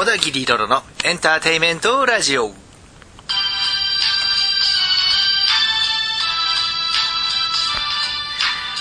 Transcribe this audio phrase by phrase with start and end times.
[0.00, 2.54] 小田切ロロのエンターテイメントラジオ。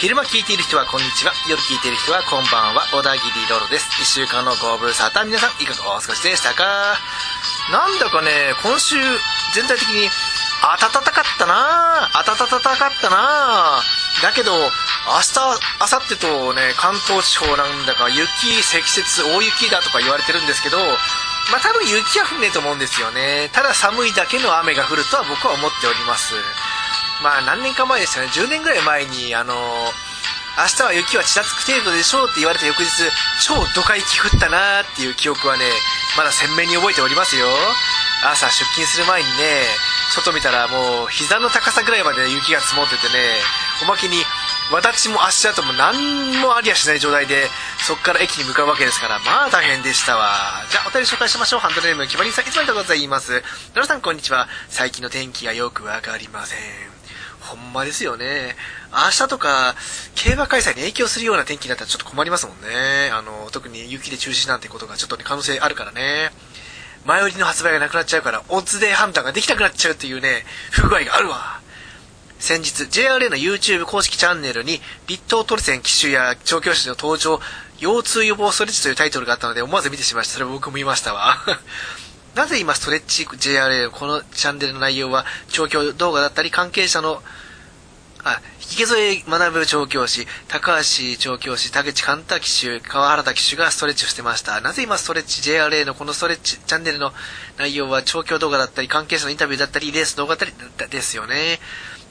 [0.00, 1.32] 昼間聞いている人はこんにちは。
[1.50, 2.86] 夜聞いている人はこんばんは。
[2.90, 3.20] 小田切
[3.50, 3.90] ロロです。
[4.00, 5.26] 1週間のご無沙汰。
[5.26, 6.96] 皆さんいかがお過ごしでしたか？
[7.70, 8.96] なんだかね今週
[9.52, 10.08] 全体的に
[10.64, 11.02] 暖かっ
[11.36, 12.08] たな。
[12.24, 13.82] 暖かったな。
[14.22, 14.56] だけど
[15.06, 15.34] 明日
[15.80, 20.78] 明後日とね関東地方なんだか雪積雪大雪だとか言われてるんですけど
[21.50, 23.50] まあ多分雪は降んねえと思うんですよね。
[23.52, 26.34] ただ寒いだけの雨が降るとは僕は思っております。
[27.22, 28.28] まあ何年か前でしたね。
[28.28, 32.86] 10年ぐらい前にあの明日は雪はちらつく程度でしょうって言われた翌日
[33.42, 35.64] 超ドカ雪降ったなーっていう記憶はね
[36.16, 37.48] まだ鮮明に覚えておりますよ。
[38.22, 39.66] 朝出勤する前にね
[40.14, 43.42] 外見たらもう膝の高さぐらいまで雪が積もっててね
[43.82, 44.22] おまけに
[44.72, 47.46] 私も足跡も何もありゃしない状態で
[47.86, 50.64] そこから駅に向かうわけですからまあ大変でしたわ。
[50.70, 51.60] じゃあお便り紹介しましょう。
[51.60, 53.42] ハンドルネームきまりんさんいつもありがとうございます。
[53.74, 54.48] 皆さんこんにちは。
[54.68, 56.58] 最近の天気がよくわかりません。
[57.40, 58.56] ほんまですよね。
[58.92, 59.74] 明日とか
[60.14, 63.10] 競馬開催に影響するような天気になったらちょっと困りますもんね。
[63.12, 66.30] あの特に雪で中止なんてことがちょっと、ね、可能性あるからね。
[67.04, 71.61] 前売りの発売がなくなっちゃうからオッズで判断ができなくなっちゃうっていうね不具合があるわ。
[72.42, 77.38] 先日 JRA の YouTube 公式チャンネルに立東トルセン機種や調教師の登場
[77.78, 81.36] 腰痛予防ストレッチというタイトルがあったので思わず見てしまいましたそれ僕も見ましたわ
[82.34, 87.22] なぜ今ストレッチ JRA のこのチャンネルの内容は調教動画だったり関係者の
[88.24, 94.60] あ、引き添え学ぶ調教師、高橋調教師、田口寛太騎手、川原田騎手がストレッチをしてました。
[94.60, 97.12] なぜ今ストレッチ JRA のこのストレッチチャンネルの
[97.58, 101.58] 内容は調教動画だったり、関係者のインタビューだったり、レース動画だったりですよね。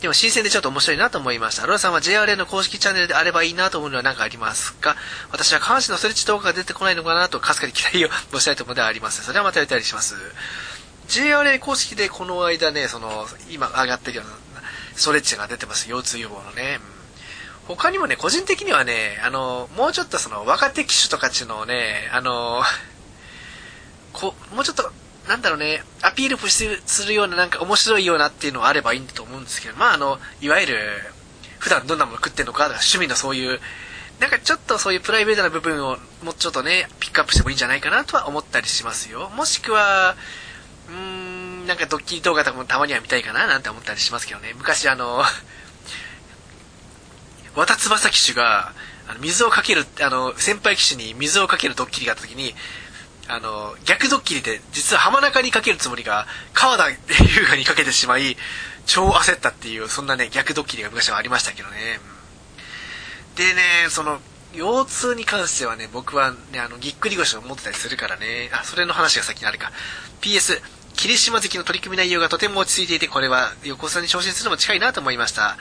[0.00, 1.66] でも新鮮でちょっと面白いなと思いました。
[1.66, 4.96] ロラさんは JRA の公式チャンネルであればいいなと思うのは何かありますか？
[5.30, 9.22] 私は下半身のストレッチ動画が出てこないのかなと、かすかに期待を 申したいと思うのではあります。
[9.22, 10.14] それはまたやったりします。
[11.08, 14.62] JRA 公式でこの間ね、その、今上がってるような
[14.96, 15.88] ストレッチが出てます。
[15.88, 16.80] 腰痛予防のね。
[17.66, 22.62] 他にもね、個人的にはね、あの、もうちょっとその、若手機種とかちのね、あの、
[24.12, 24.90] こもうちょっと、
[25.28, 30.78] なんだろうね、アピールするような、なんか面白いようなっていうのがあればいいんだと思うんですけど、まああの、いわゆる、
[31.58, 33.60] 普段どんなもの食ってんのか、か趣味のそういう、
[34.18, 39.30] なんかちょっとそういうプライベートな部分をもうちょっとね、ピックアップしてもいいんじゃないかなとは思ったりしますよ。
[39.30, 40.14] もしくは、
[40.88, 44.54] うーん、なんかドッキリ動画とかもたまには見たいかななんて思ったりしますけどね。
[44.58, 45.24] 昔あの、
[47.56, 48.72] 渡翼騎手が、
[49.08, 52.54] あの水をかける、あの、先輩騎手に水をかけるドッキリがあった時に、
[53.30, 56.96] あの、逆ドッキリで、実は浜中にかけるつもりが、川田優
[57.48, 58.36] 雅にかけてしまい、
[58.86, 62.00] 超焦ったっていう、そんなね、逆ドッキリが昔はありましたけどね。
[63.36, 64.20] でね、その、
[64.52, 69.70] 腰痛に関してはね、僕はね、あの、ぎっくり腰を持ってたりするからね、あ、それの話が先にあるか。
[70.20, 70.60] PS、
[70.94, 75.56] 霧島関の取り組み内容がとても落ち着いていて、これは横綱に昇進するのも近いなと思いました。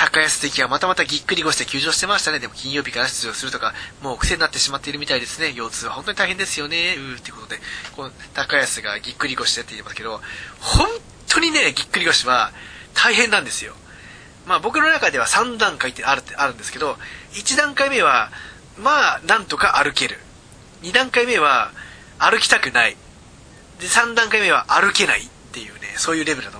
[0.00, 2.38] 高安関はまたまたぎっくり腰で休場してましたね。
[2.38, 5.52] でも金曜日から出場するとか、もう癖になってしまっているみたいですね。
[5.52, 6.94] 腰痛は本当に大変ですよね。
[6.96, 7.60] うーってことで、
[7.94, 10.22] この高安がぎっくり腰でって言いますけど、
[10.58, 10.88] 本
[11.28, 12.50] 当にね、ぎっくり腰は
[12.94, 13.74] 大変なんですよ。
[14.46, 16.96] まあ僕の中では3段階ってあるあるんですけど、
[17.32, 18.30] 1段階目は、
[18.78, 20.18] まあなんとか歩ける。
[20.80, 21.72] 2段階目は
[22.18, 22.96] 歩きたくない。
[23.80, 26.59] で、3段階目は歩けないっていうね、そういうレベルだと思い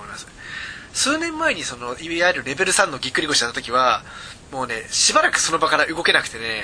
[0.93, 4.03] 数年前にその、いわゆるレベル3のぎっくり腰だった時は、
[4.51, 6.63] もうね、しばらくその場から動けなくてね、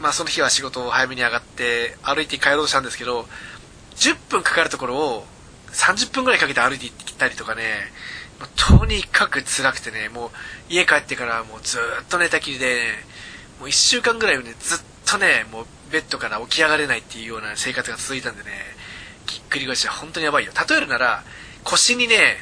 [0.00, 3.26] まあその日は仕事を早めに上がって歩いて帰ろうとしたんですけど、
[3.96, 5.26] 10分かかるところを
[5.68, 7.92] 30分くらいかけて歩いて行ったりとかね、
[8.56, 10.30] とにかく辛くてね、もう
[10.68, 12.80] 家帰ってからもうずっと寝たきりで、ね、
[13.60, 18.50] もう1週間ぐらいね、ずっとね、もうベッドから起き上がれないっていうような生活が続いたんでね、
[19.26, 20.52] ぎっくり腰は本当にやばいよ。
[20.68, 21.22] 例えるなら、
[21.62, 22.38] 腰にね、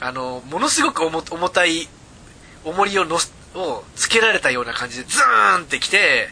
[0.00, 1.88] あの、ものすごく重たい
[2.64, 3.18] 重りをの
[3.54, 6.28] をつけられたような感じでズーンってきて、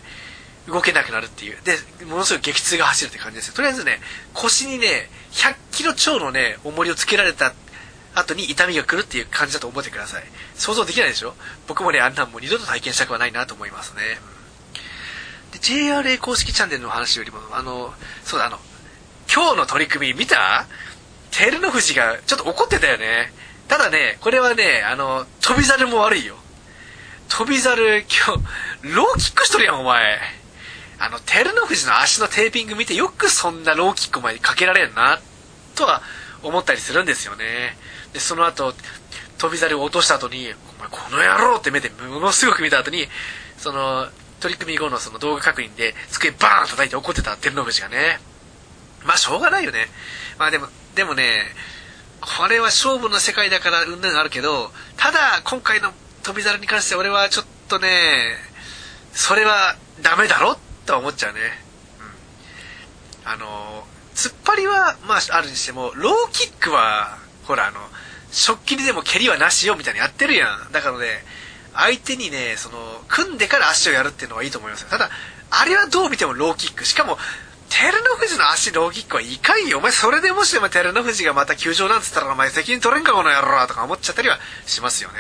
[0.67, 1.59] 動けなくなるっていう。
[1.65, 3.55] で、ものすごい激痛が走るって感じですよ。
[3.55, 4.01] とりあえずね、
[4.35, 7.55] 腰にね、100キロ超のね、重りをつけられた
[8.15, 10.25] 後に痛みが来るっていう感じだと思ってください。
[10.57, 11.35] 想像できないでしょ？
[11.67, 14.03] 僕もね、あんなんもう二度と体験したくはないなと思いますね。
[15.53, 17.95] で、JRA 公式チャンネルの話よりも、あの、
[18.25, 18.59] そうだ、あの、
[19.33, 20.67] 今日の取り組み見た？
[21.31, 23.33] 照ノ富士がちょっと怒ってたよね。
[23.69, 26.37] ただね、これはね、あの、飛び猿も悪いよ。
[27.29, 28.37] 飛び猿、今
[28.83, 30.19] 日、ローキックしとるやん、お前。
[30.99, 35.21] あの、照ノ富士の足のテーピング見てよくそんなローキックまでかけられんな、
[35.77, 36.03] とは
[36.43, 37.77] 思ったりするんですよね。
[38.13, 38.75] で、その後、
[39.37, 43.07] 飛び猿を落とした後に、お前この野郎って目でものすごく見た後に、
[43.59, 44.09] その、
[44.41, 48.19] 取り組み後のその動画確認で、机バーン叩いて怒ってた照ノ富士がね。
[49.05, 49.89] まあしょうがないよね。
[50.39, 51.45] まあでも、でもね、
[52.21, 55.93] これは勝負の世界だからうんぬんあるけど、ただ今回の
[56.23, 57.89] 飛猿に関して俺はちょっとね、
[59.13, 60.57] それはダメだろ
[60.87, 61.41] とは思っちゃうね。
[63.25, 63.31] うん。
[63.31, 63.85] あの、
[64.15, 67.81] 突っ張りは、まああるにしても、ローキックは、ほらあの、
[68.31, 70.73] 食器にでも蹴りはなしよみたいにやってるやん。
[70.73, 71.25] だからね、
[71.73, 72.77] 相手にね、その、
[73.09, 74.89] 組んでから足をやるっていうのはいいと思いますよ。
[74.91, 75.11] ただ、
[75.51, 76.85] あれはどう見てもローキック。
[76.85, 77.19] しかも、
[77.69, 79.79] 照ノ富士の足ローキックはいかんよ。
[79.79, 85.17] お前それでもしでも照ノ富士がまた球場なんつったらお前責任取れんかこの野郎とか思っちゃったりはしますよね。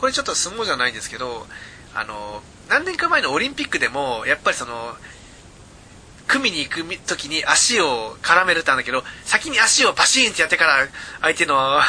[0.00, 1.46] これちょっと相撲じゃないんですけど、
[1.94, 4.96] あの、何年か前のオリンピックでも、やっぱりその、
[6.26, 10.86] 組に行く時に足を絡めるってあるんだけど、先に足をバシーンってやってから
[11.20, 11.80] 相手の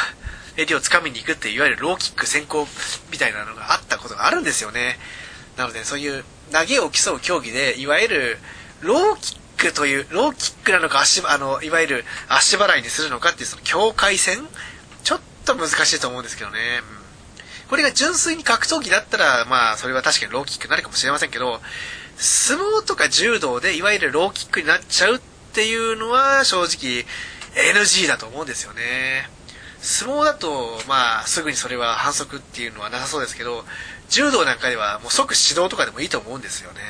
[0.56, 2.66] 襟を掴みに行くって、いわゆるローキック先行
[3.12, 4.98] みたいなのがあったことがあるんですよね。
[5.56, 8.38] なので、そういう投げを競う競技で、いわゆる
[8.82, 14.46] ローキックという、ローキックなのか足、あの、いわゆる足払いにするのかっていうその境界線？
[15.04, 16.58] ちょっと難しいと思うんですけどね。
[16.96, 17.02] うん
[17.68, 21.58] これが純粋に格闘技だったら、まあ、それは確かにローキックになるかもしれませんけど、
[22.18, 25.18] 相撲とか柔道でいわゆるローキックになっちゃうっ
[25.54, 27.06] ていうのは正直
[27.72, 29.26] NG だと思うんですよね。
[29.78, 33.64] 相撲だと、まあ、すぐにそれは反則っていうのはなさそうですけど、
[34.10, 36.80] 柔道なんかではもう即指導とかでもいいと思うんですよね。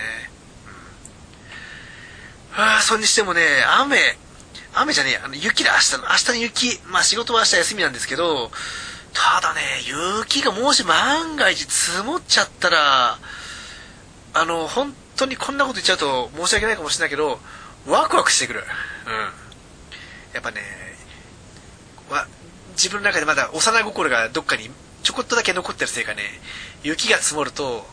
[2.52, 3.42] うん、はあ、それにしてもね、
[3.80, 3.98] 雨、
[4.74, 6.80] 雨じゃねえ、あの雪だ、明日の、明日の雪。
[6.86, 8.50] まあ仕事は明日休みなんですけど、
[9.12, 13.18] ただね、雪がもし万が一積もっちゃったら、
[14.34, 17.38] あの、本当にこんなこと言っちゃうと申し訳ないかもしれないけど、
[17.86, 18.64] ワクワクしてくる。
[19.06, 19.12] うん。
[20.32, 20.62] やっぱね、
[22.10, 22.26] わ
[22.72, 24.70] 自分の中でまだ幼心がどっかに
[25.02, 26.22] ちょこっとだけ残ってるせいかね、
[26.82, 27.86] 雪が積もると、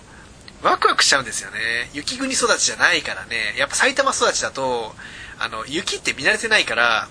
[0.61, 1.89] ワクワクしちゃうんですよね。
[1.93, 3.55] 雪国育ちじゃないからね。
[3.57, 4.93] やっぱ埼玉育ちだと、
[5.39, 7.07] あの、雪って見慣れてないから、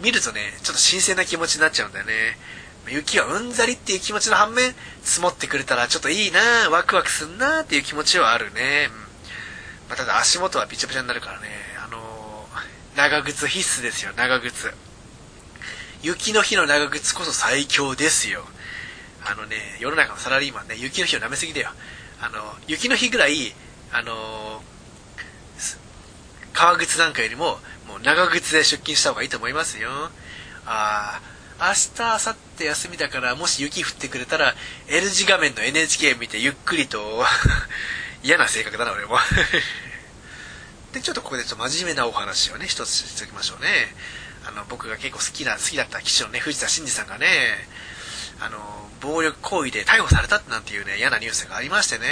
[0.00, 2.38] 見るとね、ちょっと新鮮な気持ちになっちゃうんだよね。
[2.88, 6.40] 雪はうんざりっていう気持ちの反面、積もってくれたらちょっといいな
[6.70, 8.88] ワクワクすんなっていう気持ちはあるね。
[8.90, 9.08] うん
[9.88, 11.48] まあ、ただ足元はびちゃびちゃになるからね、
[11.84, 14.72] あのー、長靴必須ですよ、長靴。
[16.02, 18.44] 雪の日の長靴こそ最強ですよ。
[19.24, 21.70] あのね、世の中のサラリーマンね、雪の日を舐めすぎだよ。
[22.20, 23.54] あの、雪の日ぐらい、
[23.92, 24.62] あの、
[26.52, 29.90] 革靴なんかよりも、もう長靴で出勤した方がいいと思いますよ。
[30.66, 31.20] あ
[31.58, 34.54] あ、明日、明後日休みだから、もし雪降ってくれたら、
[34.88, 37.24] L 字画面の NHK 見てゆっくりと
[38.22, 39.18] 嫌な性格だな、俺も
[40.92, 43.94] で、ちょっとここでちょっと真面目なお話をね、一つしておきましょうね。
[44.44, 47.68] あの、僕が結構好きな、好きだった騎士のね、藤田真二さんがね、
[48.40, 48.58] あの、
[49.00, 52.06] 暴力行為で逮捕されたなんていうね、嫌なニュースがありましてね。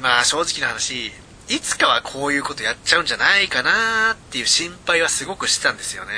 [0.00, 1.12] まあ、正直な話、
[1.48, 6.12] いつかはこういうことやっちゃうんじゃないかなっていう心配はすごくしてたんですよね。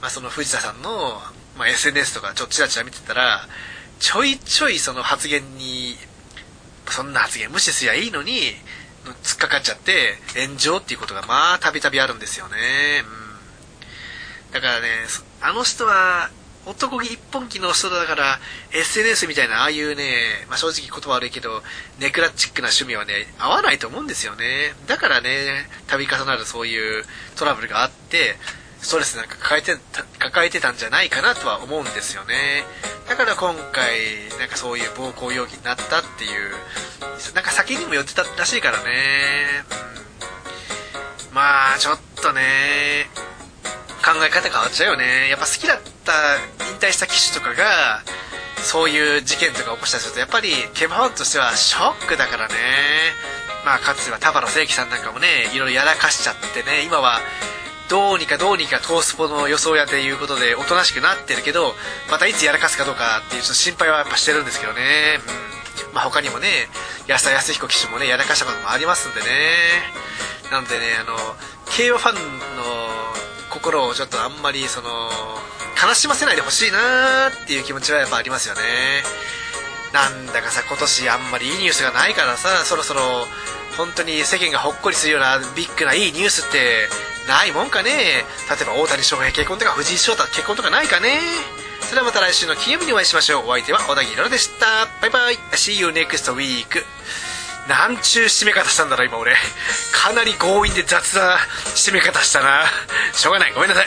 [0.00, 1.20] まあ、その藤田さんの、
[1.56, 3.48] まあ、SNS とかちょっちらちら見てたら、
[3.98, 5.96] ちょいちょいその発言に、
[6.88, 8.54] そんな発言無視すりゃいいのに、
[9.22, 12.56] 突っかかっちゃって炎上っていうことがまあたびたびあるんですよね。
[14.50, 14.52] うん。
[14.52, 14.88] だからね、
[15.40, 16.30] あの人は
[16.68, 18.38] 男気一本気の人だから
[18.72, 20.04] SNS みたいなああいうね、
[20.48, 21.62] まあ、正直言葉悪いけど
[21.98, 24.74] ネクラチックな趣味はね合わないと思うんですよね。
[24.86, 27.04] だからね度重なるそういう
[27.36, 28.36] トラブルがあって
[28.80, 32.64] ストレスなんか抱えてた抱えてたんじゃないかなとは思うんですよね。
[33.08, 33.98] だから今回
[34.38, 36.52] なんかそういう暴行容疑になったっていう
[37.34, 39.64] なんか先にも寄ってたらしいからね、
[41.30, 43.08] うん、まあちょっとね
[44.04, 45.28] 考え方変わっちゃうよね。
[45.28, 48.02] やっぱ好きだったた引退した騎手とかが
[48.64, 52.54] そういう事件とか起こしたりするとやっぱりケバファンとしてはショックだからね。
[53.64, 57.20] まあかつては田原正樹さんなんかもねいろいろやらかしちゃってね今は
[57.90, 61.74] どうにかどうにかトースポの予想やということでおとなしくなってるけど
[62.10, 65.18] またいつやらかすかどうかっていうちょっと心配はやっぱしてるんですけどね、
[65.88, 65.94] うん。
[65.94, 66.48] まあ、他にもね
[67.06, 69.26] 安田康彦騎手もねやらかしたこともありますんでね。
[70.50, 71.16] なのでねあの
[71.76, 72.20] 競馬ファンの
[73.50, 74.88] 心をちょっとあんまりその
[75.82, 78.60] 悲しませないでほしいなーっていう気持ちはやっぱありますよね。
[79.92, 83.00] なんだかさ今年あんまりいいニュースがないからさそろそろ
[83.76, 86.88] 本当に世間がほっこりするようなビッグないいニュースって
[87.28, 88.24] ないもんかね。
[88.50, 91.20] 例えば大谷翔平結婚とか藤井翔太結婚とかないかね。
[91.80, 93.46] それではまた来週の金曜日にお会いしましょう。
[93.46, 94.88] お相手は小田切ロでした。
[95.00, 95.36] バイバイ。
[95.52, 96.84] See you next week.
[97.68, 99.36] なんちゅう締め方したんだろ今俺。
[99.92, 101.38] かなり強引で雑な
[101.76, 102.64] 締め方したな。
[103.12, 103.52] しょうがない。
[103.52, 103.86] ごめんなさい。